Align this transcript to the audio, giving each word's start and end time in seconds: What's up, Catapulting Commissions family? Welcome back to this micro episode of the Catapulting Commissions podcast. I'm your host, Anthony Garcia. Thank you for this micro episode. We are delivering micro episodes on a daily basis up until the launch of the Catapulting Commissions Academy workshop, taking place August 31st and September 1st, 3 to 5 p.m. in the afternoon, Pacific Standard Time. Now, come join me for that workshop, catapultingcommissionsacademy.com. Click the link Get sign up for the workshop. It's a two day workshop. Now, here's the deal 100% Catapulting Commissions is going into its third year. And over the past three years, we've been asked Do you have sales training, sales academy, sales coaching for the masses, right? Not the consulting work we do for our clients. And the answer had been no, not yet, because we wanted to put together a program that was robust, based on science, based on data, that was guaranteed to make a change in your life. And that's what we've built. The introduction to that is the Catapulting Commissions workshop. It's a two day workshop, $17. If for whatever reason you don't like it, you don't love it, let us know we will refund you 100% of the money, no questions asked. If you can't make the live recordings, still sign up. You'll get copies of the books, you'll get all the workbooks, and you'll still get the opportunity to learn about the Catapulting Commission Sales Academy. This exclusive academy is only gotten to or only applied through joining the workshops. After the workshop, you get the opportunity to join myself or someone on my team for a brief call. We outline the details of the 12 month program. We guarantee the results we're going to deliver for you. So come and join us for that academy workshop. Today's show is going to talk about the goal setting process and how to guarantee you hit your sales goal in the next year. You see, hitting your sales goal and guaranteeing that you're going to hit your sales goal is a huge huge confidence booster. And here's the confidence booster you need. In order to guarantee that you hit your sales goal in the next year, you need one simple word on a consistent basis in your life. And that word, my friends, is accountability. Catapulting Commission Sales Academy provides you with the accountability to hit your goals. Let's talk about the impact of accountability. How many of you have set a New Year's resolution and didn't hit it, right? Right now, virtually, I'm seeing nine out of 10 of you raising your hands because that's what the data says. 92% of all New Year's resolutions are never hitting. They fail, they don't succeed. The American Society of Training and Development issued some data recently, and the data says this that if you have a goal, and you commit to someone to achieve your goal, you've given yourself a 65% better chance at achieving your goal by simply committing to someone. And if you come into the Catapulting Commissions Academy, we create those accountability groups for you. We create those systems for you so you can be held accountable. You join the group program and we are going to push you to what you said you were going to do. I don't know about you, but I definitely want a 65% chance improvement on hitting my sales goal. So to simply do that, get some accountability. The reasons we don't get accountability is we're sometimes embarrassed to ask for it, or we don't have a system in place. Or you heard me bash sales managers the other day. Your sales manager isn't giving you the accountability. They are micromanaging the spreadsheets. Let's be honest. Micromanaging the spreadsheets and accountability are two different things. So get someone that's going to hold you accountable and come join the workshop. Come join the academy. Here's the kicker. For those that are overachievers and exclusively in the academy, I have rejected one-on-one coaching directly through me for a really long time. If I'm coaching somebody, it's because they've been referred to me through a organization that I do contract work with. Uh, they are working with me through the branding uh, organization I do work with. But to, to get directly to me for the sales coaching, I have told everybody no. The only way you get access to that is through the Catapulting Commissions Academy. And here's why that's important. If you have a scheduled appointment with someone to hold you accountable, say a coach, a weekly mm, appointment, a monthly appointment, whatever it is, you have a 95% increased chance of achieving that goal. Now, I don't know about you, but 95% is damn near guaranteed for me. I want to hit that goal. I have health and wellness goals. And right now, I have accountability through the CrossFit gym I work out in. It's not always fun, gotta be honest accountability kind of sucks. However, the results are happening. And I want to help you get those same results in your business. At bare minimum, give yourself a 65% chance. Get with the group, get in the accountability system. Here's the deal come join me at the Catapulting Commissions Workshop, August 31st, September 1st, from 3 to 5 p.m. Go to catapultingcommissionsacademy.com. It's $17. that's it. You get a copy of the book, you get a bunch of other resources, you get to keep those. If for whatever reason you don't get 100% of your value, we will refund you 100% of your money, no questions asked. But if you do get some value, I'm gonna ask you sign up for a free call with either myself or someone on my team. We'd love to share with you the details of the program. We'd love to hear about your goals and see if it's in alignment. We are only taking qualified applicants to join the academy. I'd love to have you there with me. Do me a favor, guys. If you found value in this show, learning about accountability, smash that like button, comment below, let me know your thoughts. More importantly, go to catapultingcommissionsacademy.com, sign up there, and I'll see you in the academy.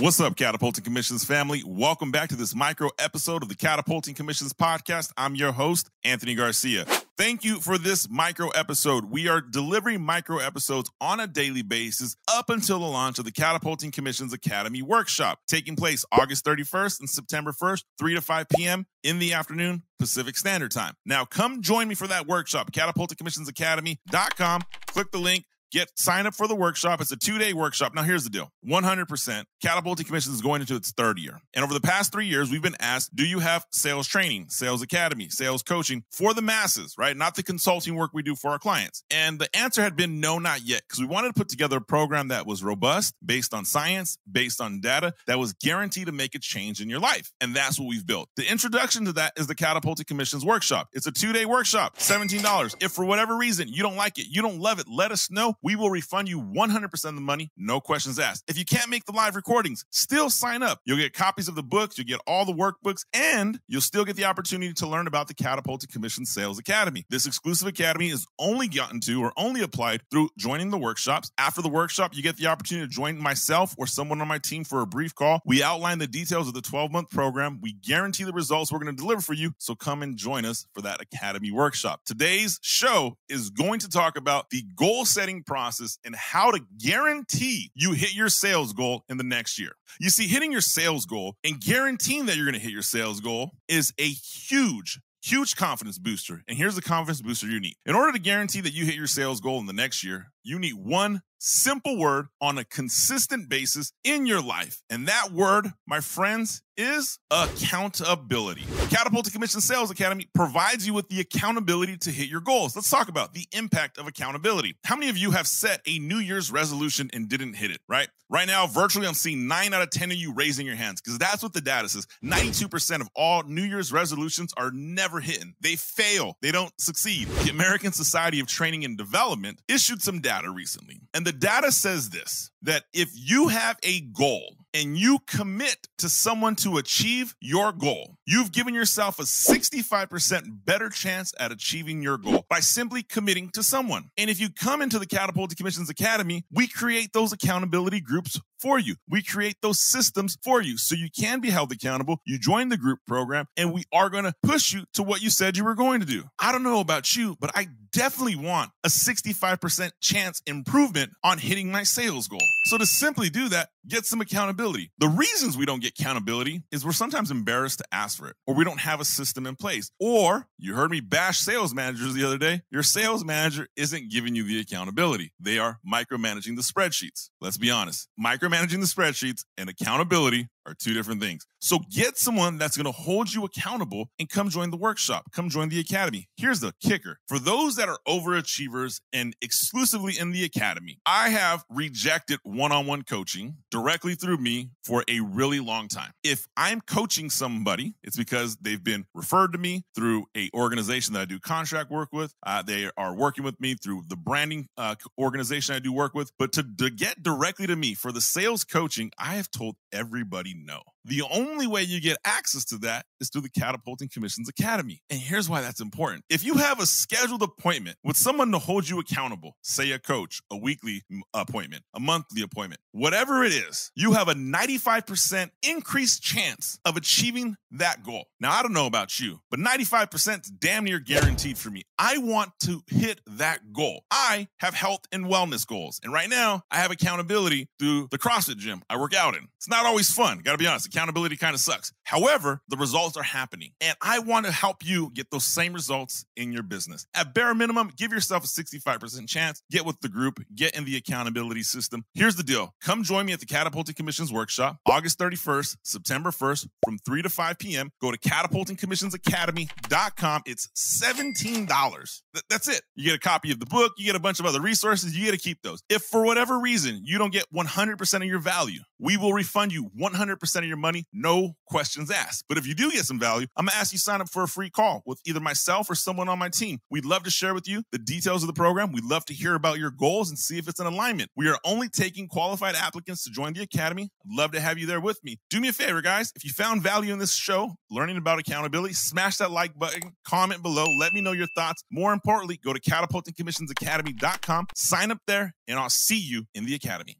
What's 0.00 0.18
up, 0.18 0.34
Catapulting 0.34 0.82
Commissions 0.82 1.24
family? 1.26 1.62
Welcome 1.66 2.10
back 2.10 2.30
to 2.30 2.34
this 2.34 2.54
micro 2.54 2.88
episode 2.98 3.42
of 3.42 3.50
the 3.50 3.54
Catapulting 3.54 4.14
Commissions 4.14 4.54
podcast. 4.54 5.12
I'm 5.18 5.34
your 5.34 5.52
host, 5.52 5.90
Anthony 6.04 6.34
Garcia. 6.34 6.86
Thank 7.18 7.44
you 7.44 7.60
for 7.60 7.76
this 7.76 8.08
micro 8.08 8.48
episode. 8.48 9.10
We 9.10 9.28
are 9.28 9.42
delivering 9.42 10.00
micro 10.00 10.38
episodes 10.38 10.90
on 11.02 11.20
a 11.20 11.26
daily 11.26 11.60
basis 11.60 12.16
up 12.28 12.48
until 12.48 12.78
the 12.78 12.86
launch 12.86 13.18
of 13.18 13.26
the 13.26 13.30
Catapulting 13.30 13.90
Commissions 13.90 14.32
Academy 14.32 14.80
workshop, 14.80 15.40
taking 15.46 15.76
place 15.76 16.02
August 16.10 16.46
31st 16.46 17.00
and 17.00 17.10
September 17.10 17.52
1st, 17.52 17.84
3 17.98 18.14
to 18.14 18.22
5 18.22 18.48
p.m. 18.48 18.86
in 19.02 19.18
the 19.18 19.34
afternoon, 19.34 19.82
Pacific 19.98 20.38
Standard 20.38 20.70
Time. 20.70 20.94
Now, 21.04 21.26
come 21.26 21.60
join 21.60 21.88
me 21.88 21.94
for 21.94 22.06
that 22.06 22.26
workshop, 22.26 22.72
catapultingcommissionsacademy.com. 22.72 24.62
Click 24.86 25.10
the 25.10 25.18
link 25.18 25.44
Get 25.72 25.96
sign 25.96 26.26
up 26.26 26.34
for 26.34 26.48
the 26.48 26.54
workshop. 26.56 27.00
It's 27.00 27.12
a 27.12 27.16
two 27.16 27.38
day 27.38 27.52
workshop. 27.52 27.94
Now, 27.94 28.02
here's 28.02 28.24
the 28.24 28.30
deal 28.30 28.50
100% 28.66 29.44
Catapulting 29.62 30.06
Commissions 30.06 30.34
is 30.34 30.42
going 30.42 30.60
into 30.60 30.74
its 30.74 30.90
third 30.90 31.18
year. 31.18 31.40
And 31.54 31.64
over 31.64 31.72
the 31.72 31.80
past 31.80 32.10
three 32.10 32.26
years, 32.26 32.50
we've 32.50 32.62
been 32.62 32.76
asked 32.80 33.14
Do 33.14 33.24
you 33.24 33.38
have 33.38 33.64
sales 33.70 34.08
training, 34.08 34.46
sales 34.48 34.82
academy, 34.82 35.28
sales 35.28 35.62
coaching 35.62 36.02
for 36.10 36.34
the 36.34 36.42
masses, 36.42 36.96
right? 36.98 37.16
Not 37.16 37.36
the 37.36 37.44
consulting 37.44 37.94
work 37.94 38.10
we 38.12 38.22
do 38.22 38.34
for 38.34 38.50
our 38.50 38.58
clients. 38.58 39.04
And 39.10 39.38
the 39.38 39.54
answer 39.56 39.80
had 39.80 39.94
been 39.94 40.18
no, 40.18 40.38
not 40.40 40.62
yet, 40.62 40.82
because 40.88 40.98
we 40.98 41.06
wanted 41.06 41.28
to 41.28 41.34
put 41.34 41.48
together 41.48 41.76
a 41.76 41.80
program 41.80 42.28
that 42.28 42.46
was 42.46 42.64
robust, 42.64 43.14
based 43.24 43.54
on 43.54 43.64
science, 43.64 44.18
based 44.30 44.60
on 44.60 44.80
data, 44.80 45.14
that 45.28 45.38
was 45.38 45.52
guaranteed 45.52 46.06
to 46.06 46.12
make 46.12 46.34
a 46.34 46.40
change 46.40 46.80
in 46.80 46.90
your 46.90 47.00
life. 47.00 47.32
And 47.40 47.54
that's 47.54 47.78
what 47.78 47.88
we've 47.88 48.06
built. 48.06 48.28
The 48.36 48.50
introduction 48.50 49.04
to 49.04 49.12
that 49.12 49.34
is 49.36 49.46
the 49.46 49.54
Catapulting 49.54 50.06
Commissions 50.06 50.44
workshop. 50.44 50.88
It's 50.92 51.06
a 51.06 51.12
two 51.12 51.32
day 51.32 51.46
workshop, 51.46 51.96
$17. 51.98 52.82
If 52.82 52.90
for 52.90 53.04
whatever 53.04 53.36
reason 53.36 53.68
you 53.68 53.82
don't 53.84 53.96
like 53.96 54.18
it, 54.18 54.26
you 54.28 54.42
don't 54.42 54.58
love 54.58 54.80
it, 54.80 54.86
let 54.88 55.12
us 55.12 55.30
know 55.30 55.54
we 55.62 55.76
will 55.76 55.90
refund 55.90 56.28
you 56.28 56.40
100% 56.40 56.92
of 57.04 57.14
the 57.14 57.20
money, 57.20 57.50
no 57.56 57.80
questions 57.80 58.18
asked. 58.18 58.44
If 58.48 58.58
you 58.58 58.64
can't 58.64 58.90
make 58.90 59.04
the 59.04 59.12
live 59.12 59.36
recordings, 59.36 59.84
still 59.90 60.30
sign 60.30 60.62
up. 60.62 60.80
You'll 60.84 60.98
get 60.98 61.12
copies 61.12 61.48
of 61.48 61.54
the 61.54 61.62
books, 61.62 61.98
you'll 61.98 62.06
get 62.06 62.20
all 62.26 62.44
the 62.44 62.52
workbooks, 62.52 63.04
and 63.12 63.60
you'll 63.68 63.80
still 63.80 64.04
get 64.04 64.16
the 64.16 64.24
opportunity 64.24 64.72
to 64.74 64.86
learn 64.86 65.06
about 65.06 65.28
the 65.28 65.34
Catapulting 65.34 65.90
Commission 65.90 66.24
Sales 66.24 66.58
Academy. 66.58 67.04
This 67.10 67.26
exclusive 67.26 67.68
academy 67.68 68.08
is 68.08 68.26
only 68.38 68.68
gotten 68.68 69.00
to 69.00 69.22
or 69.22 69.32
only 69.36 69.62
applied 69.62 70.02
through 70.10 70.30
joining 70.38 70.70
the 70.70 70.78
workshops. 70.78 71.30
After 71.38 71.62
the 71.62 71.68
workshop, 71.68 72.14
you 72.14 72.22
get 72.22 72.36
the 72.36 72.46
opportunity 72.46 72.86
to 72.86 72.92
join 72.92 73.18
myself 73.18 73.74
or 73.78 73.86
someone 73.86 74.20
on 74.20 74.28
my 74.28 74.38
team 74.38 74.64
for 74.64 74.80
a 74.80 74.86
brief 74.86 75.14
call. 75.14 75.40
We 75.44 75.62
outline 75.62 75.98
the 75.98 76.06
details 76.06 76.48
of 76.48 76.54
the 76.54 76.62
12 76.62 76.90
month 76.90 77.10
program. 77.10 77.60
We 77.62 77.72
guarantee 77.72 78.24
the 78.24 78.32
results 78.32 78.72
we're 78.72 78.78
going 78.78 78.94
to 78.94 79.00
deliver 79.00 79.20
for 79.20 79.34
you. 79.34 79.52
So 79.58 79.74
come 79.74 80.02
and 80.02 80.16
join 80.16 80.44
us 80.44 80.66
for 80.74 80.82
that 80.82 81.00
academy 81.00 81.50
workshop. 81.50 82.00
Today's 82.04 82.58
show 82.62 83.16
is 83.28 83.50
going 83.50 83.80
to 83.80 83.88
talk 83.88 84.16
about 84.16 84.50
the 84.50 84.64
goal 84.76 85.04
setting 85.04 85.42
process 85.50 85.98
and 86.04 86.14
how 86.14 86.52
to 86.52 86.60
guarantee 86.78 87.72
you 87.74 87.90
hit 87.90 88.14
your 88.14 88.28
sales 88.28 88.72
goal 88.72 89.02
in 89.08 89.16
the 89.16 89.24
next 89.24 89.58
year. 89.58 89.72
You 89.98 90.08
see, 90.08 90.28
hitting 90.28 90.52
your 90.52 90.60
sales 90.60 91.06
goal 91.06 91.34
and 91.42 91.60
guaranteeing 91.60 92.26
that 92.26 92.36
you're 92.36 92.44
going 92.44 92.54
to 92.54 92.60
hit 92.60 92.70
your 92.70 92.82
sales 92.82 93.20
goal 93.20 93.50
is 93.66 93.92
a 93.98 94.08
huge 94.08 95.00
huge 95.22 95.54
confidence 95.54 95.98
booster. 95.98 96.42
And 96.48 96.56
here's 96.56 96.76
the 96.76 96.82
confidence 96.82 97.20
booster 97.20 97.46
you 97.46 97.60
need. 97.60 97.74
In 97.84 97.94
order 97.94 98.12
to 98.12 98.18
guarantee 98.18 98.62
that 98.62 98.72
you 98.72 98.86
hit 98.86 98.94
your 98.94 99.06
sales 99.06 99.40
goal 99.40 99.58
in 99.58 99.66
the 99.66 99.72
next 99.72 100.02
year, 100.02 100.32
you 100.42 100.58
need 100.58 100.74
one 100.74 101.22
simple 101.40 101.96
word 101.96 102.28
on 102.40 102.58
a 102.58 102.64
consistent 102.64 103.48
basis 103.48 103.92
in 104.04 104.26
your 104.26 104.42
life. 104.42 104.82
And 104.90 105.08
that 105.08 105.32
word, 105.32 105.72
my 105.86 106.00
friends, 106.00 106.62
is 106.76 107.18
accountability. 107.30 108.64
Catapulting 108.88 109.32
Commission 109.32 109.60
Sales 109.60 109.90
Academy 109.90 110.28
provides 110.34 110.86
you 110.86 110.94
with 110.94 111.08
the 111.08 111.20
accountability 111.20 111.98
to 111.98 112.10
hit 112.10 112.28
your 112.28 112.40
goals. 112.40 112.74
Let's 112.74 112.88
talk 112.88 113.08
about 113.08 113.34
the 113.34 113.46
impact 113.52 113.98
of 113.98 114.06
accountability. 114.06 114.76
How 114.84 114.96
many 114.96 115.10
of 115.10 115.18
you 115.18 115.32
have 115.32 115.46
set 115.46 115.82
a 115.86 115.98
New 115.98 116.18
Year's 116.18 116.50
resolution 116.50 117.10
and 117.12 117.28
didn't 117.28 117.54
hit 117.54 117.70
it, 117.70 117.80
right? 117.86 118.08
Right 118.30 118.46
now, 118.46 118.66
virtually, 118.66 119.06
I'm 119.06 119.14
seeing 119.14 119.46
nine 119.46 119.74
out 119.74 119.82
of 119.82 119.90
10 119.90 120.10
of 120.12 120.16
you 120.16 120.32
raising 120.32 120.64
your 120.64 120.76
hands 120.76 121.00
because 121.00 121.18
that's 121.18 121.42
what 121.42 121.52
the 121.52 121.60
data 121.60 121.88
says. 121.88 122.06
92% 122.24 123.00
of 123.00 123.08
all 123.14 123.42
New 123.42 123.64
Year's 123.64 123.92
resolutions 123.92 124.54
are 124.56 124.70
never 124.70 125.20
hitting. 125.20 125.54
They 125.60 125.76
fail, 125.76 126.36
they 126.40 126.52
don't 126.52 126.72
succeed. 126.80 127.28
The 127.44 127.50
American 127.50 127.92
Society 127.92 128.40
of 128.40 128.46
Training 128.46 128.84
and 128.84 128.96
Development 128.96 129.60
issued 129.68 130.00
some 130.00 130.20
data 130.20 130.29
recently, 130.52 131.00
and 131.12 131.26
the 131.26 131.32
data 131.32 131.72
says 131.72 132.10
this 132.10 132.50
that 132.62 132.84
if 132.92 133.10
you 133.14 133.48
have 133.48 133.78
a 133.82 134.00
goal, 134.00 134.56
and 134.74 134.96
you 134.96 135.18
commit 135.26 135.88
to 135.98 136.08
someone 136.08 136.56
to 136.56 136.78
achieve 136.78 137.34
your 137.40 137.72
goal, 137.72 138.16
you've 138.26 138.52
given 138.52 138.74
yourself 138.74 139.18
a 139.18 139.22
65% 139.22 140.64
better 140.64 140.88
chance 140.88 141.32
at 141.38 141.52
achieving 141.52 142.02
your 142.02 142.18
goal 142.18 142.44
by 142.48 142.60
simply 142.60 143.02
committing 143.02 143.50
to 143.50 143.62
someone. 143.62 144.10
And 144.16 144.30
if 144.30 144.40
you 144.40 144.50
come 144.50 144.82
into 144.82 144.98
the 144.98 145.06
Catapulting 145.06 145.56
Commissions 145.56 145.90
Academy, 145.90 146.44
we 146.52 146.66
create 146.68 147.12
those 147.12 147.32
accountability 147.32 148.00
groups 148.00 148.40
for 148.60 148.78
you. 148.78 148.96
We 149.08 149.22
create 149.22 149.56
those 149.62 149.80
systems 149.80 150.36
for 150.42 150.60
you 150.62 150.76
so 150.76 150.94
you 150.94 151.08
can 151.10 151.40
be 151.40 151.50
held 151.50 151.72
accountable. 151.72 152.20
You 152.26 152.38
join 152.38 152.68
the 152.68 152.76
group 152.76 153.00
program 153.06 153.46
and 153.56 153.72
we 153.72 153.84
are 153.92 154.10
going 154.10 154.24
to 154.24 154.34
push 154.42 154.72
you 154.72 154.84
to 154.94 155.02
what 155.02 155.22
you 155.22 155.30
said 155.30 155.56
you 155.56 155.64
were 155.64 155.74
going 155.74 156.00
to 156.00 156.06
do. 156.06 156.24
I 156.38 156.52
don't 156.52 156.62
know 156.62 156.80
about 156.80 157.16
you, 157.16 157.36
but 157.40 157.50
I 157.54 157.68
definitely 157.92 158.36
want 158.36 158.70
a 158.84 158.88
65% 158.88 159.90
chance 160.00 160.42
improvement 160.46 161.12
on 161.24 161.38
hitting 161.38 161.70
my 161.70 161.82
sales 161.82 162.28
goal. 162.28 162.40
So 162.64 162.78
to 162.78 162.86
simply 162.86 163.30
do 163.30 163.48
that, 163.48 163.70
get 163.86 164.06
some 164.06 164.20
accountability. 164.20 164.90
The 164.98 165.08
reasons 165.08 165.56
we 165.56 165.66
don't 165.66 165.82
get 165.82 165.98
accountability 165.98 166.62
is 166.70 166.84
we're 166.84 166.92
sometimes 166.92 167.30
embarrassed 167.30 167.78
to 167.78 167.84
ask 167.92 168.18
for 168.18 168.28
it, 168.28 168.36
or 168.46 168.54
we 168.54 168.64
don't 168.64 168.80
have 168.80 169.00
a 169.00 169.04
system 169.04 169.46
in 169.46 169.56
place. 169.56 169.90
Or 170.00 170.46
you 170.58 170.74
heard 170.74 170.90
me 170.90 171.00
bash 171.00 171.38
sales 171.38 171.74
managers 171.74 172.14
the 172.14 172.24
other 172.24 172.38
day. 172.38 172.62
Your 172.70 172.82
sales 172.82 173.24
manager 173.24 173.68
isn't 173.76 174.10
giving 174.10 174.34
you 174.34 174.44
the 174.44 174.60
accountability. 174.60 175.32
They 175.40 175.58
are 175.58 175.78
micromanaging 175.86 176.56
the 176.56 176.62
spreadsheets. 176.62 177.30
Let's 177.40 177.58
be 177.58 177.70
honest. 177.70 178.08
Micromanaging 178.22 178.80
the 178.80 179.02
spreadsheets 179.02 179.44
and 179.56 179.68
accountability 179.68 180.48
are 180.66 180.74
two 180.74 180.94
different 180.94 181.20
things. 181.20 181.46
So 181.60 181.78
get 181.90 182.16
someone 182.16 182.56
that's 182.58 182.76
going 182.76 182.86
to 182.86 182.92
hold 182.92 183.32
you 183.32 183.44
accountable 183.44 184.08
and 184.18 184.28
come 184.28 184.48
join 184.48 184.70
the 184.70 184.76
workshop. 184.76 185.24
Come 185.32 185.50
join 185.50 185.68
the 185.68 185.78
academy. 185.78 186.28
Here's 186.36 186.60
the 186.60 186.72
kicker. 186.82 187.18
For 187.28 187.38
those 187.38 187.76
that 187.76 187.88
are 187.88 187.98
overachievers 188.08 189.00
and 189.12 189.34
exclusively 189.42 190.18
in 190.18 190.32
the 190.32 190.44
academy, 190.44 190.98
I 191.04 191.28
have 191.30 191.64
rejected 191.68 192.40
one-on-one 192.44 193.02
coaching 193.02 193.58
directly 193.70 194.14
through 194.14 194.38
me 194.38 194.70
for 194.84 195.04
a 195.06 195.20
really 195.20 195.60
long 195.60 195.88
time. 195.88 196.12
If 196.24 196.46
I'm 196.56 196.80
coaching 196.80 197.28
somebody, 197.28 197.94
it's 198.02 198.16
because 198.16 198.56
they've 198.56 198.82
been 198.82 199.04
referred 199.14 199.52
to 199.52 199.58
me 199.58 199.84
through 199.94 200.26
a 200.36 200.48
organization 200.54 201.14
that 201.14 201.20
I 201.20 201.24
do 201.26 201.38
contract 201.38 201.90
work 201.90 202.08
with. 202.12 202.32
Uh, 202.44 202.62
they 202.62 202.90
are 202.96 203.14
working 203.14 203.44
with 203.44 203.60
me 203.60 203.74
through 203.74 204.04
the 204.08 204.16
branding 204.16 204.66
uh, 204.78 204.94
organization 205.18 205.74
I 205.74 205.78
do 205.78 205.92
work 205.92 206.14
with. 206.14 206.32
But 206.38 206.52
to, 206.52 206.64
to 206.78 206.90
get 206.90 207.22
directly 207.22 207.66
to 207.66 207.76
me 207.76 207.94
for 207.94 208.12
the 208.12 208.20
sales 208.20 208.64
coaching, 208.64 209.10
I 209.18 209.34
have 209.34 209.50
told 209.50 209.76
everybody 209.92 210.49
no. 210.54 210.82
The 211.04 211.22
only 211.30 211.66
way 211.66 211.82
you 211.82 212.00
get 212.00 212.18
access 212.24 212.64
to 212.66 212.78
that 212.78 213.06
is 213.20 213.30
through 213.30 213.42
the 213.42 213.50
Catapulting 213.50 214.10
Commissions 214.12 214.48
Academy. 214.48 215.00
And 215.08 215.18
here's 215.18 215.48
why 215.48 215.60
that's 215.62 215.80
important. 215.80 216.24
If 216.28 216.44
you 216.44 216.54
have 216.54 216.78
a 216.78 216.86
scheduled 216.86 217.42
appointment 217.42 217.96
with 218.04 218.16
someone 218.16 218.52
to 218.52 218.58
hold 218.58 218.88
you 218.88 218.98
accountable, 218.98 219.56
say 219.62 219.92
a 219.92 219.98
coach, 219.98 220.42
a 220.50 220.56
weekly 220.56 221.02
mm, 221.10 221.20
appointment, 221.32 221.84
a 221.94 222.00
monthly 222.00 222.42
appointment, 222.42 222.80
whatever 222.92 223.44
it 223.44 223.52
is, 223.52 223.90
you 223.94 224.12
have 224.12 224.28
a 224.28 224.34
95% 224.34 225.50
increased 225.62 226.22
chance 226.22 226.78
of 226.84 226.96
achieving 226.96 227.56
that 227.70 228.02
goal. 228.02 228.26
Now, 228.38 228.52
I 228.52 228.62
don't 228.62 228.72
know 228.72 228.86
about 228.86 229.18
you, 229.18 229.40
but 229.50 229.60
95% 229.60 230.44
is 230.44 230.50
damn 230.50 230.84
near 230.84 230.98
guaranteed 230.98 231.56
for 231.56 231.70
me. 231.70 231.84
I 231.98 232.18
want 232.18 232.50
to 232.64 232.82
hit 232.88 233.20
that 233.26 233.72
goal. 233.72 234.04
I 234.10 234.48
have 234.58 234.74
health 234.74 235.02
and 235.12 235.26
wellness 235.26 235.66
goals. 235.66 236.00
And 236.02 236.12
right 236.12 236.28
now, 236.28 236.62
I 236.70 236.76
have 236.76 236.90
accountability 236.90 237.68
through 237.78 238.08
the 238.10 238.18
CrossFit 238.18 238.58
gym 238.58 238.82
I 238.90 238.98
work 238.98 239.14
out 239.14 239.34
in. 239.34 239.48
It's 239.56 239.68
not 239.68 239.86
always 239.86 240.12
fun, 240.12 240.40
gotta 240.44 240.58
be 240.58 240.66
honest 240.66 240.89
accountability 240.90 241.36
kind 241.36 241.54
of 241.54 241.60
sucks. 241.60 241.92
However, 242.10 242.60
the 242.66 242.76
results 242.76 243.16
are 243.16 243.22
happening. 243.22 243.70
And 243.80 243.96
I 244.02 244.18
want 244.18 244.44
to 244.46 244.50
help 244.50 244.84
you 244.84 245.12
get 245.14 245.30
those 245.30 245.44
same 245.44 245.72
results 245.72 246.24
in 246.36 246.52
your 246.52 246.64
business. 246.64 247.06
At 247.14 247.34
bare 247.34 247.54
minimum, 247.54 247.92
give 247.96 248.10
yourself 248.10 248.42
a 248.42 248.48
65% 248.48 249.28
chance. 249.28 249.62
Get 249.70 249.86
with 249.86 250.00
the 250.00 250.08
group, 250.08 250.40
get 250.52 250.76
in 250.76 250.84
the 250.84 250.96
accountability 250.96 251.62
system. 251.62 252.04
Here's 252.14 252.34
the 252.34 252.42
deal 252.42 252.74
come 252.82 253.04
join 253.04 253.26
me 253.26 253.32
at 253.32 253.38
the 253.38 253.46
Catapulting 253.46 253.94
Commissions 253.94 254.32
Workshop, 254.32 254.78
August 254.86 255.20
31st, 255.20 255.76
September 255.84 256.32
1st, 256.32 256.66
from 256.84 256.98
3 256.98 257.22
to 257.22 257.28
5 257.28 257.58
p.m. 257.60 257.92
Go 258.00 258.10
to 258.10 258.18
catapultingcommissionsacademy.com. 258.18 260.42
It's 260.46 260.66
$17. 260.76 262.22
that's 262.48 262.66
it. 262.66 262.82
You 262.96 263.04
get 263.04 263.14
a 263.14 263.20
copy 263.20 263.52
of 263.52 263.60
the 263.60 263.66
book, 263.66 263.92
you 263.96 264.04
get 264.04 264.16
a 264.16 264.20
bunch 264.20 264.40
of 264.40 264.46
other 264.46 264.60
resources, 264.60 265.16
you 265.16 265.26
get 265.26 265.30
to 265.30 265.38
keep 265.38 265.62
those. 265.62 265.80
If 265.88 266.02
for 266.02 266.24
whatever 266.24 266.58
reason 266.58 267.02
you 267.04 267.18
don't 267.18 267.32
get 267.32 267.46
100% 267.54 268.14
of 268.16 268.24
your 268.24 268.40
value, 268.40 268.80
we 268.98 269.16
will 269.16 269.32
refund 269.32 269.72
you 269.72 269.92
100% 269.96 270.56
of 270.56 270.64
your 270.64 270.76
money, 270.76 271.04
no 271.12 271.54
questions 271.66 271.99
asked. 272.08 272.44
But 272.48 272.56
if 272.56 272.68
you 272.68 272.74
do 272.76 272.92
get 272.92 273.04
some 273.04 273.18
value, 273.18 273.48
I'm 273.56 273.66
gonna 273.66 273.76
ask 273.76 273.92
you 273.92 273.98
sign 273.98 274.20
up 274.20 274.28
for 274.28 274.44
a 274.44 274.48
free 274.48 274.70
call 274.70 275.02
with 275.06 275.20
either 275.26 275.40
myself 275.40 275.90
or 275.90 275.96
someone 275.96 276.28
on 276.28 276.38
my 276.38 276.48
team. 276.48 276.78
We'd 276.88 277.04
love 277.04 277.24
to 277.24 277.30
share 277.30 277.52
with 277.52 277.66
you 277.66 277.82
the 277.90 277.98
details 277.98 278.44
of 278.44 278.46
the 278.46 278.52
program. 278.52 278.92
We'd 278.92 279.04
love 279.04 279.24
to 279.24 279.34
hear 279.34 279.56
about 279.56 279.78
your 279.78 279.90
goals 279.90 280.30
and 280.30 280.38
see 280.38 280.58
if 280.58 280.68
it's 280.68 280.78
in 280.78 280.86
alignment. 280.86 281.30
We 281.36 281.48
are 281.48 281.58
only 281.64 281.88
taking 281.88 282.28
qualified 282.28 282.76
applicants 282.76 283.24
to 283.24 283.30
join 283.30 283.54
the 283.54 283.62
academy. 283.62 284.04
I'd 284.04 284.36
love 284.36 284.52
to 284.52 284.60
have 284.60 284.78
you 284.78 284.86
there 284.86 285.00
with 285.00 285.18
me. 285.24 285.38
Do 285.50 285.60
me 285.60 285.68
a 285.68 285.72
favor, 285.72 286.02
guys. 286.02 286.32
If 286.36 286.44
you 286.44 286.52
found 286.52 286.82
value 286.82 287.12
in 287.12 287.18
this 287.18 287.34
show, 287.34 287.72
learning 287.90 288.16
about 288.16 288.38
accountability, 288.38 288.94
smash 288.94 289.38
that 289.38 289.50
like 289.50 289.76
button, 289.76 290.12
comment 290.24 290.62
below, 290.62 290.86
let 290.98 291.12
me 291.12 291.20
know 291.20 291.32
your 291.32 291.48
thoughts. 291.56 291.82
More 291.90 292.12
importantly, 292.12 292.60
go 292.62 292.72
to 292.72 292.80
catapultingcommissionsacademy.com, 292.80 294.66
sign 294.76 295.10
up 295.10 295.18
there, 295.26 295.54
and 295.66 295.78
I'll 295.78 295.90
see 295.90 296.18
you 296.18 296.44
in 296.54 296.66
the 296.66 296.74
academy. 296.74 297.16